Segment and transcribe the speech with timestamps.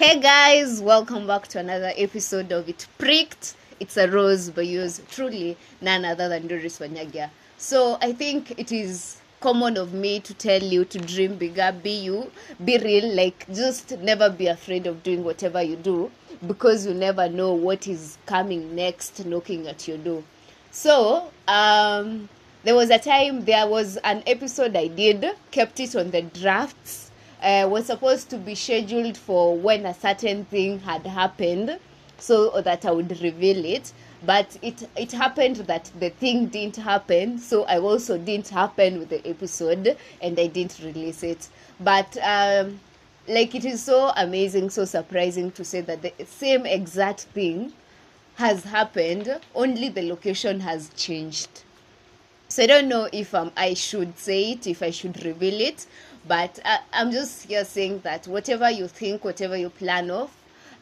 [0.00, 3.54] Hey guys, welcome back to another episode of It Pricked.
[3.80, 7.28] It's a rose by yours truly, none other than Doris Wanyagia.
[7.58, 11.90] So I think it is common of me to tell you to dream bigger, be
[11.90, 12.32] you,
[12.64, 16.10] be real, like just never be afraid of doing whatever you do
[16.46, 20.22] because you never know what is coming next knocking at your door.
[20.70, 22.30] So, um,
[22.64, 27.09] there was a time there was an episode I did, kept it on the drafts,
[27.42, 31.78] uh, was supposed to be scheduled for when a certain thing had happened
[32.18, 33.92] so that I would reveal it.
[34.22, 39.08] But it it happened that the thing didn't happen, so I also didn't happen with
[39.08, 41.48] the episode, and I didn't release it.
[41.80, 42.80] But um,
[43.26, 47.72] like it is so amazing, so surprising to say that the same exact thing
[48.36, 51.62] has happened, only the location has changed.
[52.48, 55.86] So I don't know if um, I should say it, if I should reveal it,
[56.26, 60.30] but uh, I'm just here saying that whatever you think, whatever you plan of,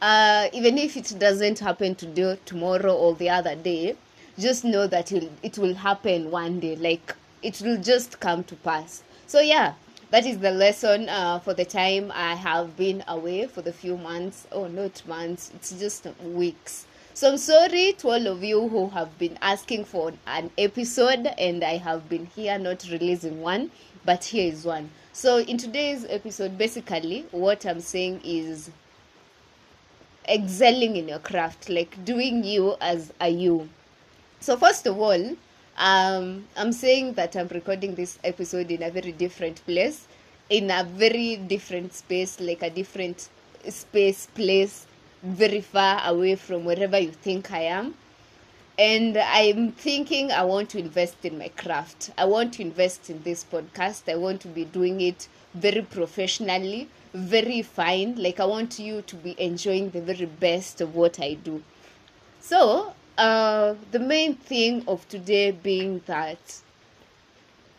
[0.00, 3.96] uh, even if it doesn't happen today, tomorrow or the other day,
[4.38, 6.76] just know that it, will happen one day.
[6.76, 9.02] Like it will just come to pass.
[9.26, 9.74] So yeah,
[10.10, 13.96] that is the lesson uh, for the time I have been away for the few
[13.96, 14.46] months.
[14.52, 15.50] Oh, not months.
[15.54, 16.86] It's just weeks.
[17.14, 21.64] So I'm sorry to all of you who have been asking for an episode, and
[21.64, 23.70] I have been here not releasing one,
[24.06, 24.90] but here is one.
[25.12, 28.70] So in today's episode, basically, what I'm saying is
[30.28, 33.68] excelling in your craft, like doing you as a you.
[34.40, 35.36] So first of all,
[35.76, 40.06] um, I'm saying that I'm recording this episode in a very different place,
[40.48, 43.28] in a very different space, like a different
[43.68, 44.86] space, place,
[45.22, 47.94] very far away from wherever you think I am.
[48.78, 52.10] And I'm thinking I want to invest in my craft.
[52.18, 54.02] I want to invest in this podcast.
[54.12, 58.16] I want to be doing it very professionally, very fine.
[58.16, 61.62] Like I want you to be enjoying the very best of what I do.
[62.40, 66.60] So, uh, the main thing of today being that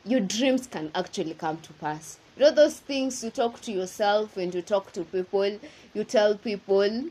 [0.04, 2.18] your dreams can actually come to pass.
[2.38, 5.60] You know those things you talk to yourself and you talk to people,
[5.94, 7.06] you tell people,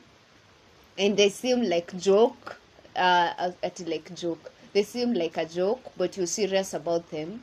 [0.99, 2.59] and they seem like joke,
[2.97, 4.51] uh, at like joke.
[4.73, 7.43] They seem like a joke, but you're serious about them.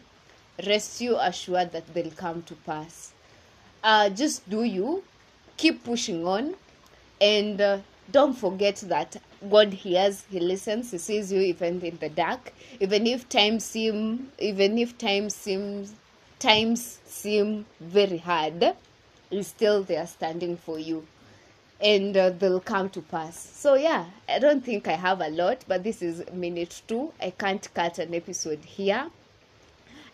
[0.67, 3.13] Rest you assured that they'll come to pass.
[3.83, 5.03] Uh, just do you,
[5.57, 6.55] keep pushing on,
[7.19, 7.79] and uh,
[8.11, 9.17] don't forget that
[9.49, 12.53] God hears, He listens, He sees you even in the dark.
[12.79, 15.93] Even if times seem, even if times seems,
[16.39, 18.75] times seem very hard,
[19.29, 21.07] He's still there standing for you,
[21.83, 23.37] and uh, they'll come to pass.
[23.37, 27.11] So yeah, I don't think I have a lot, but this is minute two.
[27.21, 29.09] I can't cut an episode here.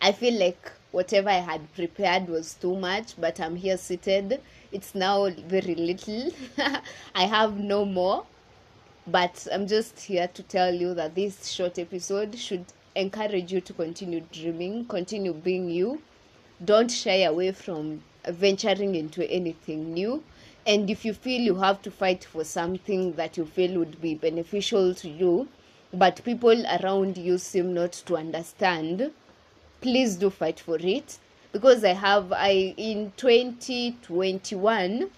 [0.02, 4.40] I feel like whatever I had prepared was too much, but I'm here seated.
[4.72, 6.32] It's now very little.
[7.14, 8.26] I have no more,
[9.06, 12.64] but I'm just here to tell you that this short episode should
[12.96, 16.02] encourage you to continue dreaming, continue being you.
[16.64, 20.24] Don't shy away from venturing into anything new.
[20.66, 24.14] And if you feel you have to fight for something that you feel would be
[24.14, 25.48] beneficial to you,
[25.92, 29.10] but people around you seem not to understand,
[29.80, 31.18] please do fight for it.
[31.52, 35.10] Because i have i in 2021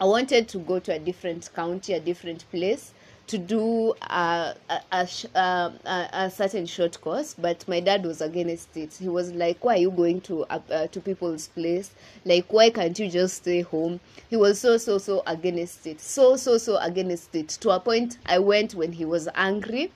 [0.00, 2.92] i wanted to go to a different county a different place
[3.26, 5.72] to do a, a, a,
[6.12, 8.94] a, certain short course but my dad was against it.
[8.94, 11.92] He was like why are you going to uh, uh, to people's place?
[12.24, 14.00] Like why can't you just stay home?
[14.28, 16.00] He was so so so against it.
[16.00, 17.48] So so so against it.
[17.48, 19.90] To a point i went when he was angry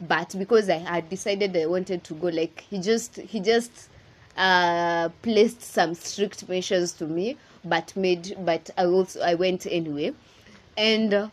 [0.00, 3.88] but because I had decided I wanted to go, like he just he just
[4.36, 10.12] uh, placed some strict measures to me, but made but I also I went anyway,
[10.76, 11.28] and uh,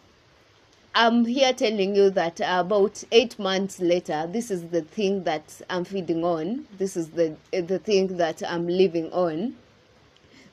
[0.95, 5.85] I'm here telling you that about eight months later, this is the thing that I'm
[5.85, 6.67] feeding on.
[6.77, 9.55] This is the the thing that I'm living on.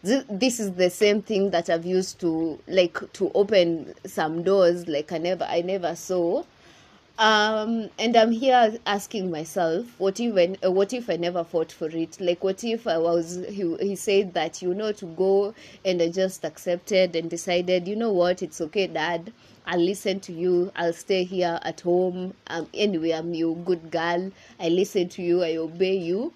[0.02, 5.12] This is the same thing that I've used to like to open some doors like
[5.12, 6.44] I never I never saw
[7.20, 11.88] um and i'm here asking myself what even uh, what if i never fought for
[11.90, 15.54] it like what if i was he, he said that you know to go
[15.84, 19.30] and i just accepted and decided you know what it's okay dad
[19.70, 20.72] i'll listen to you.
[20.74, 22.34] I'll stay here at home.
[22.48, 24.32] Um, anyway i'm your good girl.
[24.58, 25.44] I listen to you.
[25.44, 26.32] I obey you.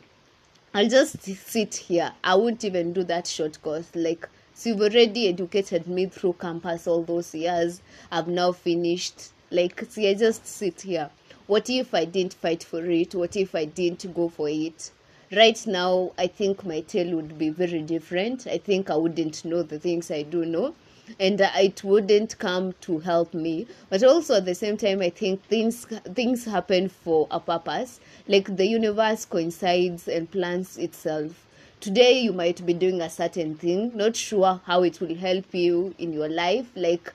[0.72, 2.12] I'll just sit here.
[2.22, 3.90] I won't even do that short course.
[3.94, 7.80] Like so you've already educated me through campus all those years.
[8.12, 9.30] I've now finished.
[9.50, 11.10] Like see i just sit here.
[11.48, 13.16] What if i didn't fight for it?
[13.16, 14.92] What if i didn't go for it?
[15.34, 18.46] Right now i think my tale would be very different.
[18.46, 20.76] I think i wouldn't know the things i do know
[21.20, 23.66] and uh, it wouldn't come to help me.
[23.88, 28.00] But also at the same time i think things things happen for a purpose.
[28.28, 31.46] Like the universe coincides and plans itself.
[31.80, 35.94] Today you might be doing a certain thing not sure how it will help you
[35.98, 37.12] in your life like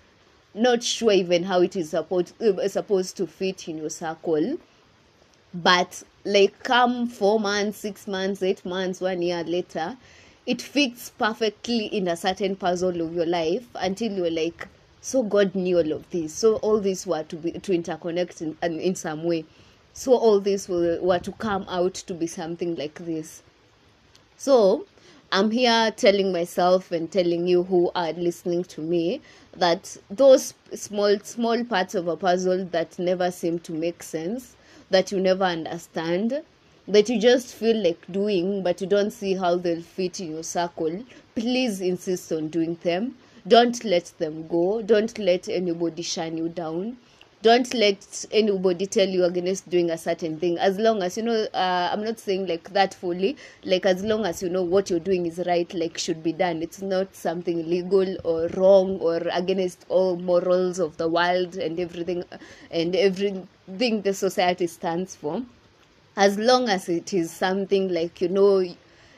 [0.54, 4.58] not sure even how it is supposed uh, supposed to fit in your circle.
[5.54, 9.98] But like come four months six months eight months one year later
[10.50, 14.68] it fits perfectly in a certain puzzle of your life until you're like
[15.00, 16.34] so god knew all of this.
[16.34, 19.46] So all these were to be to interconnect in, in, in some way.
[19.94, 23.44] So all this will, were to come out to be something like this.
[24.38, 24.88] So
[25.31, 29.22] i'm here telling myself and telling you who are listening to me
[29.56, 34.56] that those small small parts of a puzzle that never seem to make sense
[34.90, 36.42] that you never understand
[36.90, 40.44] that you just feel like doing but you don't see how they'll fit in your
[40.44, 41.04] circle
[41.40, 43.16] please insist on doing them.
[43.48, 44.82] Don't let them go.
[44.82, 46.98] Don't let anybody shine you down.
[47.42, 50.58] Don't let anybody tell you against doing a certain thing.
[50.58, 53.38] As long as you know uh, i'm not saying like that fully.
[53.64, 56.62] Like as long as you know what you're doing is right like should be done.
[56.62, 62.26] It's not something legal or wrong or against all morals of the world and everything
[62.70, 65.42] and everything the society stands for
[66.19, 68.63] as long as it is something like you know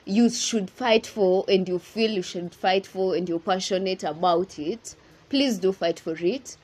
[0.05, 4.59] you should fight for and you feel you should fight for and you're passionate about
[4.59, 4.95] it
[5.31, 6.57] please do fight for it.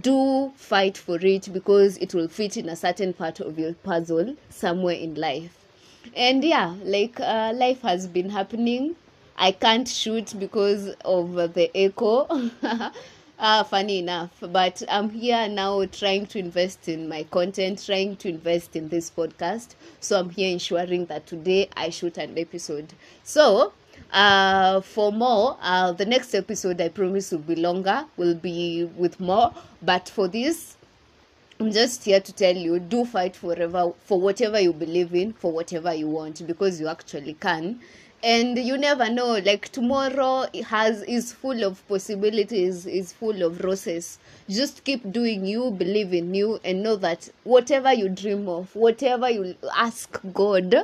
[0.00, 4.34] Do fight for it because it will fit in a certain part of your puzzle
[4.48, 5.58] somewhere in life.
[6.16, 8.96] And yeah like uh, life has been happening.
[9.36, 12.26] I can't shoot because of the echo
[13.44, 18.26] uh, funny enough but i'm here now trying to invest in my content trying to
[18.26, 23.70] invest in this podcast so i'm here ensuring that today i shoot an episode so
[24.12, 29.18] uh, for more, uh, the next episode I promise will be longer, will be with
[29.18, 29.52] more.
[29.82, 30.76] But for this,
[31.58, 35.50] I'm just here to tell you do fight forever for whatever you believe in, for
[35.50, 37.80] whatever you want, because you actually can.
[38.24, 44.18] And you never know, like tomorrow has is full of possibilities, is full of roses.
[44.48, 49.28] Just keep doing you, believe in you, and know that whatever you dream of, whatever
[49.28, 50.74] you ask God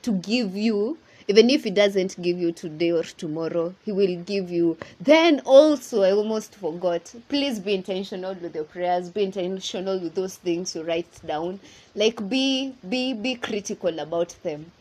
[0.00, 0.96] to give you,
[1.28, 4.78] even if he doesn't give you today or tomorrow he will give you.
[4.98, 10.36] Then also i almost forgot please be intentional with your prayers be intentional with those
[10.36, 11.60] things you write down.
[11.94, 14.72] Like be be be critical about them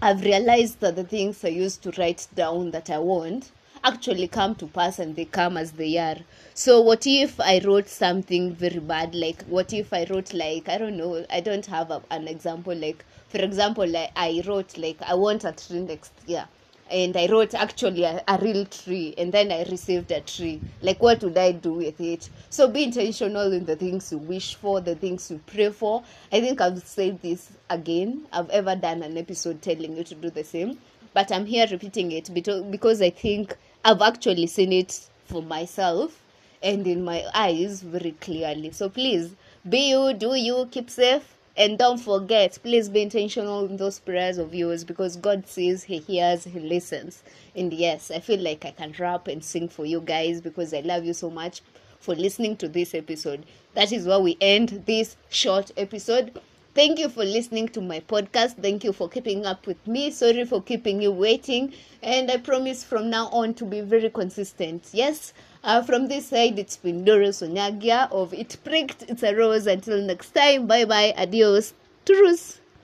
[0.00, 3.50] i've realized that the things i used to write down that i want
[3.84, 6.16] actually come to pass and they come as they are.
[6.54, 9.14] So what if i wrote something very bad?
[9.14, 12.74] Like what if i wrote like i don't know i don't have a, an example
[12.74, 16.48] like for example like i wrote like i want a tree next year
[16.90, 20.60] and i wrote actually a, a real tree and then i received a tree.
[20.82, 22.28] Like what would i do with it?
[22.50, 26.02] So be intentional in the things you wish for the things you pray for.
[26.32, 28.26] I think i've said this again.
[28.32, 30.78] I've ever done an episode telling you to do the same
[31.14, 32.28] but i'm here repeating it
[32.70, 36.22] because i think i've actually seen it for myself
[36.62, 38.70] and in my eyes very clearly.
[38.70, 39.34] So please
[39.68, 44.38] be you do you keep safe and don't forget, please be intentional in those prayers
[44.38, 47.22] of yours because God sees, He hears, He listens.
[47.54, 50.80] And yes, I feel like I can rap and sing for you guys because I
[50.80, 51.62] love you so much
[51.98, 53.44] for listening to this episode.
[53.74, 56.38] That is where we end this short episode.
[56.74, 58.56] Thank you for listening to my podcast.
[58.60, 60.10] Thank you for keeping up with me.
[60.10, 61.72] Sorry for keeping you waiting.
[62.02, 64.90] And I promise from now on to be very consistent.
[64.92, 65.32] Yes,
[65.66, 69.66] uh, from this side, it's been Doris Onyagia of It Pricked, It's a Rose.
[69.66, 71.74] Until next time, bye bye, adios,
[72.06, 72.60] truce.